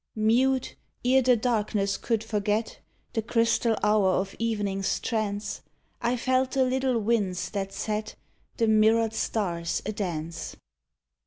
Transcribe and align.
Mute, 0.15 0.75
ere 1.05 1.21
the 1.21 1.35
darkness 1.37 1.95
could 1.95 2.23
forget 2.23 2.79
The 3.13 3.21
crystal 3.21 3.77
hour 3.83 4.09
of 4.13 4.35
evening's 4.39 4.99
trance, 4.99 5.61
I 6.01 6.17
felt 6.17 6.53
the 6.53 6.63
little 6.65 6.97
winds 6.97 7.51
that 7.51 7.71
set 7.71 8.15
The 8.57 8.67
mirrored 8.67 9.13
stars 9.13 9.83
a 9.85 9.91
dance. 9.91 10.55